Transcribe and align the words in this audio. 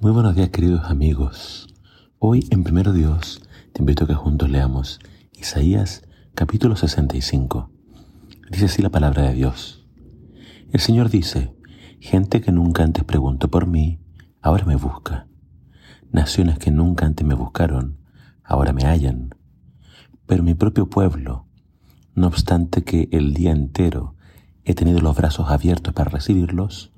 Muy 0.00 0.12
buenos 0.12 0.36
días 0.36 0.50
queridos 0.50 0.84
amigos. 0.84 1.66
Hoy 2.20 2.46
en 2.50 2.62
Primero 2.62 2.92
Dios 2.92 3.42
te 3.72 3.82
invito 3.82 4.04
a 4.04 4.06
que 4.06 4.14
juntos 4.14 4.48
leamos 4.48 5.00
Isaías 5.32 6.04
capítulo 6.36 6.76
65. 6.76 7.68
Dice 8.48 8.66
así 8.66 8.80
la 8.80 8.90
palabra 8.90 9.24
de 9.24 9.34
Dios. 9.34 9.84
El 10.70 10.78
Señor 10.78 11.10
dice, 11.10 11.52
gente 11.98 12.40
que 12.40 12.52
nunca 12.52 12.84
antes 12.84 13.02
preguntó 13.02 13.50
por 13.50 13.66
mí, 13.66 13.98
ahora 14.40 14.64
me 14.66 14.76
busca. 14.76 15.26
Naciones 16.12 16.60
que 16.60 16.70
nunca 16.70 17.04
antes 17.04 17.26
me 17.26 17.34
buscaron, 17.34 17.98
ahora 18.44 18.72
me 18.72 18.84
hallan. 18.84 19.34
Pero 20.26 20.44
mi 20.44 20.54
propio 20.54 20.88
pueblo, 20.88 21.48
no 22.14 22.28
obstante 22.28 22.84
que 22.84 23.08
el 23.10 23.34
día 23.34 23.50
entero 23.50 24.14
he 24.64 24.74
tenido 24.74 25.00
los 25.00 25.16
brazos 25.16 25.50
abiertos 25.50 25.92
para 25.92 26.08
recibirlos, 26.08 26.92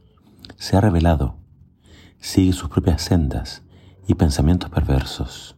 se 0.59 0.77
ha 0.77 0.83
revelado 0.83 1.40
sigue 2.21 2.53
sus 2.53 2.69
propias 2.69 3.03
sendas 3.03 3.63
y 4.07 4.15
pensamientos 4.15 4.71
perversos. 4.71 5.57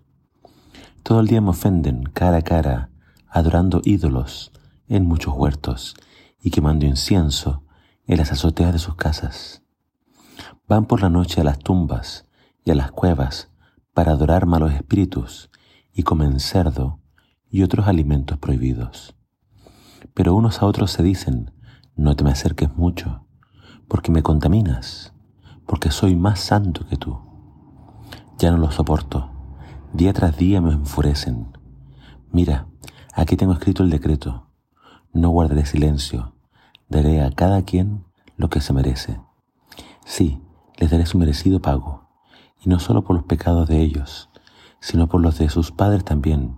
Todo 1.02 1.20
el 1.20 1.26
día 1.26 1.40
me 1.40 1.50
ofenden 1.50 2.04
cara 2.04 2.38
a 2.38 2.42
cara, 2.42 2.90
adorando 3.28 3.82
ídolos 3.84 4.52
en 4.86 5.04
muchos 5.04 5.34
huertos 5.34 5.96
y 6.40 6.50
quemando 6.50 6.86
incienso 6.86 7.64
en 8.06 8.18
las 8.18 8.30
azoteas 8.30 8.72
de 8.72 8.78
sus 8.78 8.94
casas. 8.94 9.62
Van 10.68 10.86
por 10.86 11.02
la 11.02 11.08
noche 11.08 11.40
a 11.40 11.44
las 11.44 11.58
tumbas 11.58 12.26
y 12.64 12.70
a 12.70 12.74
las 12.76 12.92
cuevas 12.92 13.50
para 13.92 14.12
adorar 14.12 14.46
malos 14.46 14.72
espíritus 14.72 15.50
y 15.92 16.04
comen 16.04 16.38
cerdo 16.38 17.00
y 17.50 17.62
otros 17.62 17.88
alimentos 17.88 18.38
prohibidos. 18.38 19.16
Pero 20.14 20.34
unos 20.34 20.62
a 20.62 20.66
otros 20.66 20.92
se 20.92 21.02
dicen, 21.02 21.52
no 21.96 22.14
te 22.16 22.24
me 22.24 22.30
acerques 22.30 22.74
mucho, 22.76 23.26
porque 23.88 24.12
me 24.12 24.22
contaminas 24.22 25.11
porque 25.72 25.90
soy 25.90 26.14
más 26.14 26.38
santo 26.38 26.86
que 26.86 26.98
tú. 26.98 27.18
Ya 28.36 28.50
no 28.50 28.58
lo 28.58 28.70
soporto. 28.70 29.30
Día 29.94 30.12
tras 30.12 30.36
día 30.36 30.60
me 30.60 30.70
enfurecen. 30.70 31.56
Mira, 32.30 32.66
aquí 33.14 33.38
tengo 33.38 33.54
escrito 33.54 33.82
el 33.82 33.88
decreto. 33.88 34.50
No 35.14 35.30
guardaré 35.30 35.64
silencio. 35.64 36.34
Daré 36.90 37.22
a 37.22 37.30
cada 37.30 37.62
quien 37.62 38.04
lo 38.36 38.50
que 38.50 38.60
se 38.60 38.74
merece. 38.74 39.18
Sí, 40.04 40.42
les 40.76 40.90
daré 40.90 41.06
su 41.06 41.16
merecido 41.16 41.62
pago, 41.62 42.06
y 42.62 42.68
no 42.68 42.78
solo 42.78 43.02
por 43.02 43.16
los 43.16 43.24
pecados 43.24 43.66
de 43.66 43.80
ellos, 43.80 44.28
sino 44.78 45.08
por 45.08 45.22
los 45.22 45.38
de 45.38 45.48
sus 45.48 45.72
padres 45.72 46.04
también, 46.04 46.54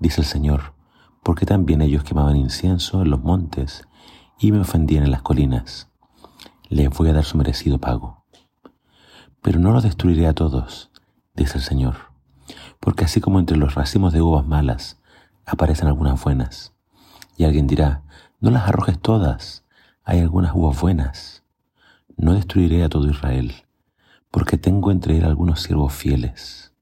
dice 0.00 0.22
el 0.22 0.26
Señor, 0.26 0.74
porque 1.22 1.46
también 1.46 1.80
ellos 1.80 2.02
quemaban 2.02 2.34
incienso 2.34 3.02
en 3.02 3.10
los 3.10 3.22
montes 3.22 3.86
y 4.36 4.50
me 4.50 4.58
ofendían 4.58 5.04
en 5.04 5.12
las 5.12 5.22
colinas. 5.22 5.92
Les 6.68 6.90
voy 6.90 7.10
a 7.10 7.12
dar 7.12 7.24
su 7.24 7.38
merecido 7.38 7.78
pago 7.78 8.17
pero 9.48 9.60
no 9.60 9.72
los 9.72 9.82
destruiré 9.82 10.26
a 10.26 10.34
todos, 10.34 10.90
dice 11.34 11.56
el 11.56 11.64
Señor, 11.64 11.94
porque 12.80 13.06
así 13.06 13.22
como 13.22 13.38
entre 13.38 13.56
los 13.56 13.76
racimos 13.76 14.12
de 14.12 14.20
uvas 14.20 14.46
malas 14.46 15.00
aparecen 15.46 15.88
algunas 15.88 16.22
buenas, 16.22 16.74
y 17.38 17.44
alguien 17.44 17.66
dirá, 17.66 18.02
no 18.40 18.50
las 18.50 18.68
arrojes 18.68 19.00
todas, 19.00 19.64
hay 20.04 20.20
algunas 20.20 20.52
uvas 20.54 20.78
buenas, 20.78 21.44
no 22.18 22.34
destruiré 22.34 22.84
a 22.84 22.90
todo 22.90 23.08
Israel, 23.08 23.54
porque 24.30 24.58
tengo 24.58 24.90
entre 24.90 25.16
él 25.16 25.24
algunos 25.24 25.62
siervos 25.62 25.94
fieles. 25.94 26.74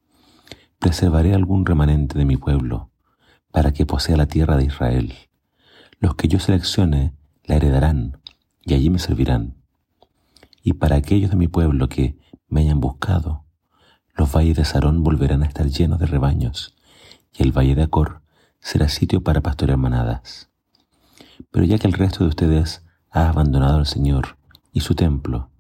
Preservaré 0.81 1.35
algún 1.35 1.67
remanente 1.67 2.19
de 2.19 2.25
mi 2.25 2.37
pueblo, 2.37 2.91
para 3.53 3.71
que 3.73 3.87
posea 3.87 4.17
la 4.17 4.27
tierra 4.27 4.57
de 4.57 4.65
Israel. 4.65 5.15
Los 6.01 6.17
que 6.17 6.27
yo 6.27 6.41
seleccione 6.41 7.15
la 7.45 7.55
heredarán, 7.55 8.21
y 8.65 8.75
allí 8.75 8.91
me 8.91 8.99
servirán. 8.99 9.55
Y 10.67 10.73
para 10.73 10.97
aquellos 10.97 11.31
de 11.31 11.37
mi 11.37 11.47
pueblo 11.47 11.89
que 11.89 12.19
me 12.49 12.63
hayan 12.63 12.81
buscado, 12.81 13.45
los 14.17 14.35
valles 14.35 14.57
de 14.57 14.65
Sarón 14.65 15.05
volverán 15.05 15.45
a 15.45 15.47
estar 15.47 15.69
llenos 15.69 16.01
de 16.01 16.07
rebaños, 16.07 16.75
y 17.33 17.45
el 17.45 17.57
valle 17.57 17.77
de 17.77 17.85
Acor 17.85 18.21
será 18.59 18.89
sitio 18.89 19.23
para 19.23 19.43
pastorear 19.43 19.79
manadas. 19.79 20.51
Pero 21.53 21.65
ya 21.67 21.79
que 21.79 21.87
el 21.87 21.93
resto 21.93 22.25
de 22.25 22.31
ustedes 22.31 22.85
ha 23.13 23.29
abandonado 23.29 23.79
al 23.79 23.87
Señor 23.87 24.39
y 24.73 24.81
su 24.81 24.97
templo, 24.97 25.51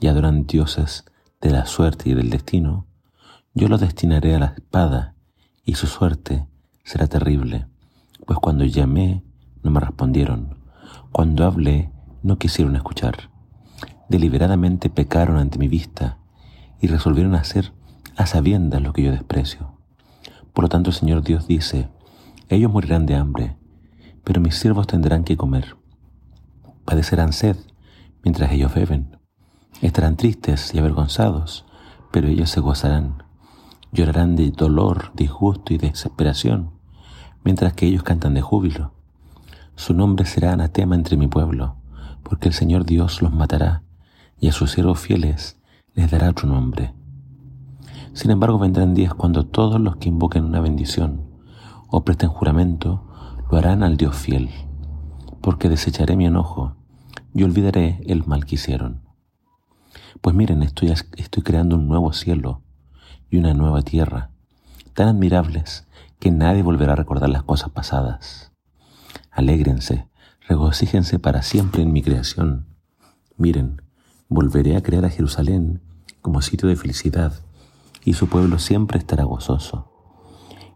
y 0.00 0.06
adoran 0.06 0.46
dioses 0.46 1.04
de 1.42 1.50
la 1.50 1.66
suerte 1.66 2.08
y 2.08 2.14
del 2.14 2.30
destino, 2.30 2.86
yo 3.52 3.68
los 3.68 3.82
destinaré 3.82 4.36
a 4.36 4.38
la 4.38 4.46
espada, 4.56 5.16
y 5.66 5.74
su 5.74 5.86
suerte 5.86 6.48
será 6.82 7.06
terrible, 7.08 7.66
pues 8.26 8.38
cuando 8.38 8.64
llamé 8.64 9.22
no 9.62 9.70
me 9.70 9.80
respondieron, 9.80 10.56
cuando 11.12 11.44
hablé 11.44 11.92
no 12.22 12.38
quisieron 12.38 12.74
escuchar. 12.74 13.35
Deliberadamente 14.08 14.88
pecaron 14.88 15.36
ante 15.36 15.58
mi 15.58 15.68
vista 15.68 16.18
y 16.80 16.86
resolvieron 16.86 17.34
hacer 17.34 17.72
a 18.16 18.26
sabiendas 18.26 18.80
lo 18.80 18.92
que 18.92 19.02
yo 19.02 19.10
desprecio. 19.10 19.72
Por 20.52 20.64
lo 20.64 20.68
tanto, 20.68 20.90
el 20.90 20.96
Señor 20.96 21.22
Dios 21.22 21.46
dice, 21.46 21.88
ellos 22.48 22.72
morirán 22.72 23.06
de 23.06 23.16
hambre, 23.16 23.56
pero 24.24 24.40
mis 24.40 24.54
siervos 24.56 24.86
tendrán 24.86 25.24
que 25.24 25.36
comer. 25.36 25.76
Padecerán 26.84 27.32
sed 27.32 27.56
mientras 28.22 28.52
ellos 28.52 28.72
beben. 28.74 29.18
Estarán 29.82 30.16
tristes 30.16 30.72
y 30.72 30.78
avergonzados, 30.78 31.66
pero 32.12 32.28
ellos 32.28 32.50
se 32.50 32.60
gozarán. 32.60 33.24
Llorarán 33.92 34.36
de 34.36 34.50
dolor, 34.50 35.12
disgusto 35.14 35.74
y 35.74 35.78
desesperación, 35.78 36.70
mientras 37.44 37.72
que 37.74 37.86
ellos 37.86 38.02
cantan 38.02 38.34
de 38.34 38.40
júbilo. 38.40 38.92
Su 39.74 39.94
nombre 39.94 40.26
será 40.26 40.52
anatema 40.52 40.94
entre 40.94 41.16
mi 41.16 41.26
pueblo, 41.26 41.76
porque 42.22 42.48
el 42.48 42.54
Señor 42.54 42.86
Dios 42.86 43.20
los 43.20 43.32
matará, 43.32 43.82
y 44.38 44.48
a 44.48 44.52
sus 44.52 44.72
siervos 44.72 44.98
fieles 44.98 45.58
les 45.94 46.10
dará 46.10 46.30
otro 46.30 46.48
nombre. 46.48 46.94
Sin 48.12 48.30
embargo, 48.30 48.58
vendrán 48.58 48.94
días 48.94 49.14
cuando 49.14 49.46
todos 49.46 49.80
los 49.80 49.96
que 49.96 50.08
invoquen 50.08 50.44
una 50.44 50.60
bendición 50.60 51.26
o 51.88 52.04
presten 52.04 52.30
juramento 52.30 53.06
lo 53.50 53.58
harán 53.58 53.82
al 53.82 53.96
Dios 53.96 54.16
fiel, 54.16 54.50
porque 55.40 55.68
desecharé 55.68 56.16
mi 56.16 56.26
enojo 56.26 56.76
y 57.34 57.42
olvidaré 57.42 58.00
el 58.06 58.26
mal 58.26 58.44
que 58.44 58.56
hicieron. 58.56 59.02
Pues 60.20 60.34
miren, 60.34 60.62
estoy, 60.62 60.94
creando 61.44 61.76
un 61.76 61.86
nuevo 61.86 62.12
cielo 62.12 62.62
y 63.30 63.36
una 63.36 63.54
nueva 63.54 63.82
tierra, 63.82 64.30
tan 64.94 65.08
admirables 65.08 65.86
que 66.18 66.30
nadie 66.30 66.62
volverá 66.62 66.94
a 66.94 66.96
recordar 66.96 67.28
las 67.28 67.42
cosas 67.42 67.70
pasadas. 67.70 68.52
Alégrense, 69.30 70.08
regocíjense 70.48 71.18
para 71.18 71.42
siempre 71.42 71.82
en 71.82 71.92
mi 71.92 72.02
creación. 72.02 72.66
Miren, 73.36 73.82
volveré 74.28 74.76
a 74.76 74.82
crear 74.82 75.04
a 75.04 75.10
Jerusalén 75.10 75.80
como 76.20 76.42
sitio 76.42 76.68
de 76.68 76.76
felicidad, 76.76 77.32
y 78.04 78.14
su 78.14 78.28
pueblo 78.28 78.58
siempre 78.58 78.98
estará 78.98 79.24
gozoso. 79.24 79.92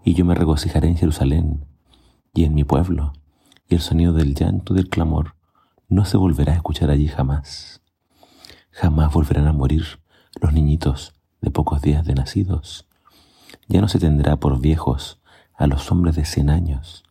Y 0.05 0.15
yo 0.15 0.25
me 0.25 0.35
regocijaré 0.35 0.89
en 0.89 0.97
Jerusalén 0.97 1.65
y 2.35 2.45
en 2.45 2.55
mi 2.55 2.65
pueblo, 2.65 3.13
y 3.69 3.75
el 3.75 3.81
sonido 3.81 4.13
del 4.13 4.35
llanto 4.35 4.73
y 4.73 4.77
del 4.77 4.89
clamor 4.89 5.35
no 5.89 6.05
se 6.05 6.17
volverá 6.17 6.53
a 6.53 6.57
escuchar 6.57 6.91
allí 6.91 7.09
jamás. 7.09 7.83
Jamás 8.71 9.13
volverán 9.13 9.49
a 9.49 9.53
morir 9.53 9.85
los 10.41 10.53
niñitos 10.53 11.15
de 11.41 11.51
pocos 11.51 11.83
días 11.83 12.05
de 12.05 12.15
nacidos. 12.15 12.87
Ya 13.69 13.81
no 13.81 13.89
se 13.89 13.99
tendrá 13.99 14.37
por 14.37 14.61
viejos 14.61 15.21
a 15.55 15.67
los 15.67 15.91
hombres 15.91 16.17
de 16.17 16.25
cien 16.25 16.51
años. 16.51 17.05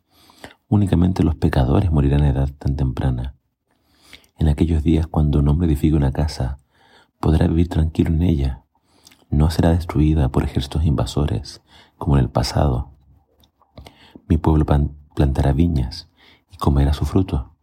Únicamente 0.69 1.23
los 1.23 1.35
pecadores 1.35 1.91
morirán 1.91 2.21
a 2.23 2.29
edad 2.29 2.50
tan 2.57 2.75
temprana. 2.75 3.35
En 4.39 4.47
aquellos 4.47 4.83
días 4.83 5.05
cuando 5.05 5.39
un 5.39 5.50
hombre 5.50 5.67
edifique 5.67 5.97
una 5.97 6.13
casa, 6.13 6.59
podrá 7.19 7.45
vivir 7.47 7.67
tranquilo 7.67 8.11
en 8.11 8.22
ella. 8.22 8.63
No 9.29 9.51
será 9.51 9.72
destruida 9.72 10.29
por 10.29 10.45
ejércitos 10.45 10.85
invasores 10.85 11.61
como 11.97 12.16
en 12.16 12.23
el 12.23 12.29
pasado. 12.29 12.91
Mi 14.29 14.38
pueblo 14.38 14.66
plantará 15.13 15.51
viñas 15.51 16.09
y 16.53 16.55
comerá 16.55 16.94
su 16.94 17.03
fruto. 17.03 17.53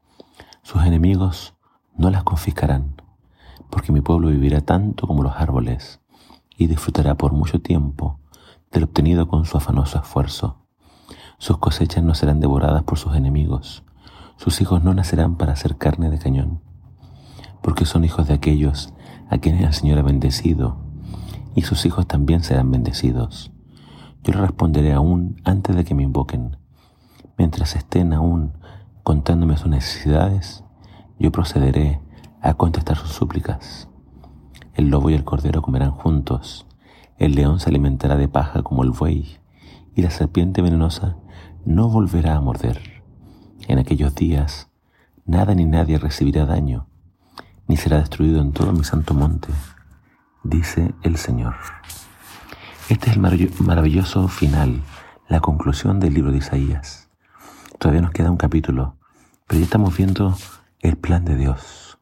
Sus 0.63 0.85
enemigos 0.85 1.55
no 1.97 2.11
las 2.11 2.25
confiscarán, 2.25 3.01
porque 3.71 3.91
mi 3.91 4.03
pueblo 4.03 4.29
vivirá 4.29 4.61
tanto 4.61 5.07
como 5.07 5.23
los 5.23 5.35
árboles 5.35 6.01
y 6.59 6.67
disfrutará 6.67 7.15
por 7.15 7.33
mucho 7.33 7.59
tiempo 7.59 8.21
del 8.71 8.85
obtenido 8.85 9.29
con 9.29 9.47
su 9.47 9.57
afanoso 9.57 9.99
esfuerzo. 9.99 10.59
Sus 11.39 11.57
cosechas 11.57 12.05
no 12.05 12.15
serán 12.15 12.41
devoradas 12.41 12.83
por 12.83 12.99
sus 12.99 13.15
enemigos, 13.17 13.83
sus 14.37 14.61
hijos 14.61 14.85
no 14.85 14.93
nacerán 14.93 15.37
para 15.37 15.55
hacer 15.55 15.79
carne 15.79 16.11
de 16.11 16.19
cañón, 16.19 16.61
porque 17.67 17.85
son 17.85 18.05
hijos 18.05 18.29
de 18.29 18.35
aquellos 18.35 18.95
a 19.29 19.39
quienes 19.39 19.65
el 19.65 19.75
Señor 19.75 19.99
ha 19.99 20.03
bendecido, 20.03 20.77
y 21.57 21.63
sus 21.63 21.85
hijos 21.85 22.07
también 22.07 22.45
serán 22.45 22.71
bendecidos. 22.71 23.51
Yo 24.23 24.35
le 24.35 24.41
responderé 24.43 24.93
aún 24.93 25.41
antes 25.43 25.75
de 25.75 25.85
que 25.85 25.93
me 25.93 26.05
invoquen. 26.05 26.59
Mientras 27.37 27.75
estén 27.75 28.13
aún 28.13 28.53
contándome 29.03 29.57
sus 29.57 29.67
necesidades, 29.67 30.63
yo 31.19 31.33
procederé 31.33 32.01
a 32.41 32.55
contestar 32.55 32.99
sus 32.99 33.11
súplicas. 33.11 33.89
El 34.75 34.89
lobo 34.89 35.11
y 35.11 35.15
el 35.15 35.25
cordero 35.25 35.61
comerán 35.61 35.91
juntos, 35.91 36.69
el 37.19 37.35
león 37.35 37.59
se 37.59 37.71
alimentará 37.71 38.17
de 38.17 38.29
paja 38.29 38.63
como 38.63 38.85
el 38.85 38.93
buey, 38.93 39.39
y 39.93 40.03
la 40.03 40.11
serpiente 40.11 40.63
venenosa 40.63 41.17
no 41.65 41.89
volverá 41.89 42.37
a 42.37 42.41
morder. 42.41 43.03
En 43.67 43.81
aquellos 43.81 44.15
días, 44.15 44.71
nada 45.25 45.53
ni 45.57 45.65
nadie 45.65 45.99
recibirá 45.99 46.47
daño, 46.47 46.87
ni 47.69 47.77
será 47.77 47.99
destruido 47.99 48.41
en 48.41 48.53
todo 48.53 48.73
mi 48.73 48.85
santo 48.85 49.15
monte, 49.15 49.49
dice 50.45 50.95
el 51.03 51.17
Señor. 51.17 51.55
Este 52.89 53.11
es 53.11 53.17
el 53.17 53.23
maravilloso 53.65 54.29
final, 54.29 54.83
la 55.29 55.41
conclusión 55.41 55.99
del 55.99 56.15
libro 56.15 56.31
de 56.31 56.39
Isaías. 56.39 57.11
Todavía 57.79 58.03
nos 58.03 58.13
queda 58.13 58.31
un 58.31 58.37
capítulo, 58.37 58.97
pero 59.47 59.59
ya 59.59 59.65
estamos 59.65 59.97
viendo 59.97 60.37
el 60.81 60.97
plan 60.97 61.25
de 61.25 61.37
Dios. 61.37 61.99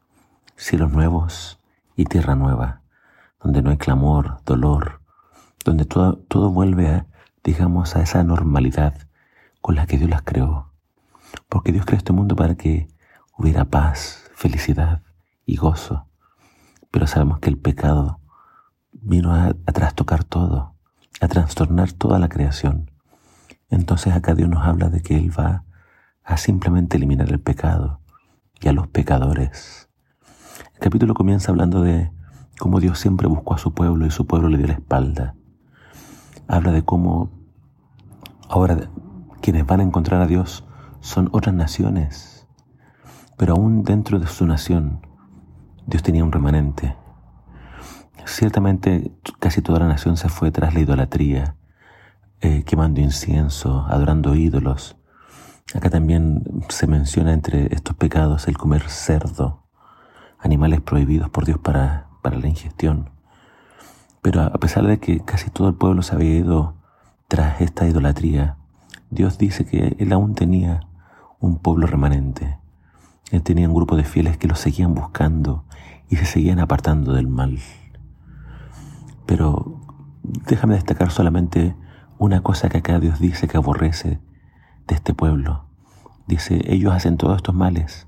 Cielos 0.57 0.93
nuevos 0.93 1.59
y 1.97 2.05
tierra 2.05 2.35
nueva, 2.35 2.83
donde 3.43 3.63
no 3.63 3.71
hay 3.71 3.79
clamor, 3.79 4.43
dolor, 4.45 5.01
donde 5.65 5.87
todo, 5.87 6.19
todo 6.29 6.51
vuelve 6.51 6.89
a, 6.89 7.07
digamos, 7.43 7.97
a 7.97 8.03
esa 8.03 8.23
normalidad 8.23 9.09
con 9.63 9.77
la 9.77 9.87
que 9.87 9.97
Dios 9.97 10.11
las 10.11 10.23
creó. 10.23 10.71
Porque 11.49 11.73
Dios 11.73 11.87
creó 11.87 11.97
este 11.97 12.13
mundo 12.13 12.37
para 12.37 12.55
que 12.55 12.89
hubiera 13.37 13.65
paz, 13.65 14.31
felicidad 14.35 15.03
y 15.47 15.57
gozo. 15.57 16.07
Pero 16.91 17.07
sabemos 17.07 17.39
que 17.39 17.51
el 17.51 17.59
pecado 17.59 18.21
vino 18.93 19.35
a, 19.35 19.53
trastocar 19.73 20.25
todo, 20.25 20.75
a 21.21 21.29
trastornar 21.29 21.93
toda 21.93 22.19
la 22.19 22.29
creación. 22.29 22.91
Entonces 23.69 24.15
acá 24.15 24.35
Dios 24.35 24.49
nos 24.49 24.65
habla 24.65 24.89
de 24.89 25.03
que 25.03 25.17
Él 25.17 25.37
va 25.37 25.65
a 26.23 26.37
simplemente 26.37 26.97
eliminar 26.97 27.31
el 27.31 27.41
pecado 27.41 28.01
y 28.61 28.69
a 28.69 28.73
los 28.73 28.87
pecadores. 28.89 29.89
El 30.75 30.81
capítulo 30.81 31.15
comienza 31.15 31.51
hablando 31.51 31.83
de 31.83 32.11
cómo 32.59 32.81
Dios 32.81 32.99
siempre 32.99 33.29
buscó 33.29 33.55
a 33.55 33.59
su 33.59 33.75
pueblo 33.75 34.07
y 34.07 34.11
su 34.11 34.27
pueblo 34.27 34.49
le 34.49 34.59
dio 34.59 34.67
la 34.67 34.75
espalda. 34.75 35.35
Habla 36.47 36.73
de 36.73 36.85
cómo 36.85 37.31
ahora 38.49 38.91
quienes 39.41 39.67
van 39.67 39.81
a 39.81 39.85
encontrar 39.85 40.23
a 40.23 40.27
Dios 40.27 40.65
son 41.01 41.29
otras 41.33 41.55
naciones, 41.55 42.47
pero 43.37 43.55
aún 43.55 43.83
dentro 43.83 44.19
de 44.19 44.27
su 44.27 44.47
nación 44.47 45.07
Dios 45.87 46.03
tenía 46.03 46.25
un 46.25 46.33
remanente. 46.33 46.97
Ciertamente 48.25 49.13
casi 49.39 49.61
toda 49.61 49.81
la 49.81 49.89
nación 49.89 50.17
se 50.17 50.29
fue 50.29 50.51
tras 50.51 50.73
la 50.73 50.81
idolatría, 50.81 51.57
eh, 52.41 52.65
quemando 52.65 53.01
incienso, 53.01 53.85
adorando 53.89 54.35
ídolos. 54.35 54.97
Acá 55.75 55.91
también 55.91 56.43
se 56.69 56.87
menciona 56.87 57.33
entre 57.33 57.75
estos 57.75 57.97
pecados 57.97 58.49
el 58.49 58.57
comer 58.57 58.89
cerdo, 58.89 59.65
animales 60.39 60.81
prohibidos 60.81 61.29
por 61.29 61.45
Dios 61.45 61.59
para, 61.59 62.09
para 62.23 62.39
la 62.39 62.49
ingestión. 62.49 63.11
Pero 64.23 64.41
a 64.41 64.53
pesar 64.53 64.87
de 64.87 64.99
que 64.99 65.21
casi 65.21 65.51
todo 65.51 65.69
el 65.69 65.75
pueblo 65.75 66.03
se 66.03 66.15
había 66.15 66.37
ido 66.39 66.77
tras 67.29 67.61
esta 67.61 67.87
idolatría, 67.87 68.57
Dios 69.11 69.37
dice 69.37 69.67
que 69.67 69.97
Él 69.99 70.13
aún 70.13 70.35
tenía 70.35 70.81
un 71.41 71.59
pueblo 71.59 71.87
remanente. 71.87 72.59
Él 73.31 73.43
tenía 73.43 73.69
un 73.69 73.75
grupo 73.75 73.97
de 73.97 74.05
fieles 74.05 74.39
que 74.39 74.49
lo 74.49 74.55
seguían 74.55 74.95
buscando 74.95 75.65
y 76.15 76.17
se 76.17 76.27
seguían 76.27 76.61
apartando 76.61 77.13
del 77.13 77.27
mal. 77.27 77.59
Pero 79.27 79.81
déjame 80.23 80.75
destacar 80.75 81.11
solamente 81.11 81.75
una 82.19 82.41
cosa 82.41 82.69
que 82.69 82.79
acá 82.79 83.01
Dios 83.01 83.19
dice 83.19 83.49
que 83.49 83.57
aborrece 83.57 84.21
de 84.87 84.95
este 84.95 85.13
pueblo. 85.13 85.65
Dice, 86.29 86.63
ellos 86.73 86.95
hacen 86.95 87.17
todos 87.17 87.39
estos 87.39 87.53
males 87.53 88.07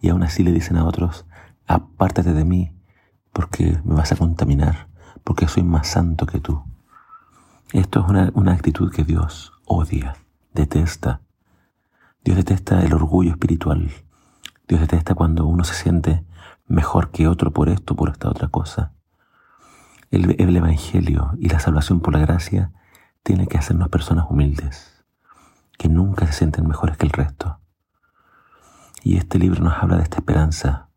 y 0.00 0.10
aún 0.10 0.22
así 0.22 0.44
le 0.44 0.52
dicen 0.52 0.76
a 0.76 0.84
otros, 0.84 1.26
apártate 1.66 2.32
de 2.32 2.44
mí 2.44 2.76
porque 3.32 3.80
me 3.82 3.96
vas 3.96 4.12
a 4.12 4.16
contaminar, 4.16 4.86
porque 5.24 5.48
soy 5.48 5.64
más 5.64 5.88
santo 5.88 6.26
que 6.26 6.38
tú. 6.38 6.62
Esto 7.72 8.02
es 8.02 8.08
una, 8.08 8.30
una 8.34 8.52
actitud 8.52 8.92
que 8.92 9.02
Dios 9.02 9.52
odia, 9.64 10.14
detesta. 10.54 11.22
Dios 12.24 12.36
detesta 12.36 12.84
el 12.84 12.94
orgullo 12.94 13.32
espiritual. 13.32 13.90
Dios 14.68 14.80
detesta 14.80 15.16
cuando 15.16 15.44
uno 15.44 15.64
se 15.64 15.74
siente 15.74 16.24
mejor 16.68 17.10
que 17.10 17.26
otro 17.26 17.50
por 17.50 17.68
esto, 17.70 17.96
por 17.96 18.10
esta 18.10 18.28
otra 18.28 18.48
cosa. 18.48 18.92
El, 20.10 20.36
el, 20.38 20.56
Evangelio 20.56 21.32
y 21.38 21.48
la 21.48 21.58
salvación 21.58 22.00
por 22.00 22.12
la 22.12 22.20
gracia 22.20 22.72
tiene 23.22 23.46
que 23.46 23.58
hacernos 23.58 23.88
personas 23.88 24.26
humildes, 24.28 25.04
que 25.76 25.88
nunca 25.88 26.26
se 26.26 26.32
sienten 26.34 26.68
mejores 26.68 26.96
que 26.96 27.06
el 27.06 27.12
resto. 27.12 27.58
Y 29.02 29.16
este 29.16 29.38
libro 29.38 29.64
nos 29.64 29.82
habla 29.82 29.96
de 29.96 30.02
esta 30.02 30.18
esperanza, 30.18 30.88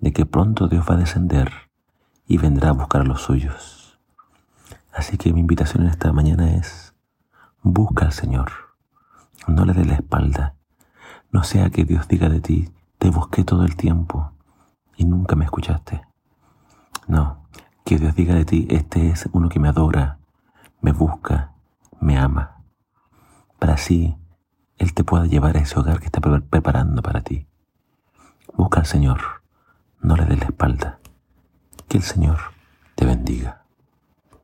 de 0.00 0.12
que 0.12 0.26
pronto 0.26 0.68
Dios 0.68 0.86
va 0.88 0.94
a 0.94 0.98
descender 0.98 1.52
y 2.26 2.38
vendrá 2.38 2.70
a 2.70 2.72
buscar 2.72 3.02
a 3.02 3.04
los 3.04 3.22
suyos. 3.22 3.98
Así 4.92 5.16
que 5.16 5.32
mi 5.32 5.40
invitación 5.40 5.84
en 5.84 5.90
esta 5.90 6.12
mañana 6.12 6.54
es, 6.54 6.94
busca 7.62 8.06
al 8.06 8.12
Señor, 8.12 8.50
no 9.46 9.64
le 9.64 9.72
dé 9.72 9.84
la 9.84 9.94
espalda, 9.94 10.54
no 11.30 11.44
sea 11.44 11.70
que 11.70 11.84
Dios 11.84 12.08
diga 12.08 12.28
de 12.28 12.40
ti, 12.40 12.70
te 12.98 13.10
busqué 13.10 13.44
todo 13.44 13.64
el 13.64 13.76
tiempo 13.76 14.32
y 14.98 15.06
nunca 15.06 15.36
me 15.36 15.46
escuchaste. 15.46 16.02
No, 17.06 17.48
que 17.84 17.98
Dios 17.98 18.14
diga 18.14 18.34
de 18.34 18.44
ti, 18.44 18.66
este 18.68 19.08
es 19.08 19.26
uno 19.32 19.48
que 19.48 19.60
me 19.60 19.68
adora, 19.68 20.18
me 20.82 20.92
busca, 20.92 21.54
me 22.00 22.18
ama, 22.18 22.62
para 23.58 23.74
así 23.74 24.16
Él 24.76 24.92
te 24.92 25.04
pueda 25.04 25.24
llevar 25.24 25.56
a 25.56 25.60
ese 25.60 25.78
hogar 25.78 26.00
que 26.00 26.06
está 26.06 26.20
preparando 26.20 27.00
para 27.00 27.22
ti. 27.22 27.46
Busca 28.54 28.80
al 28.80 28.86
Señor, 28.86 29.20
no 30.00 30.16
le 30.16 30.26
des 30.26 30.38
la 30.38 30.46
espalda. 30.46 30.98
Que 31.88 31.96
el 31.96 32.02
Señor 32.02 32.38
te 32.94 33.06
bendiga. 33.06 33.64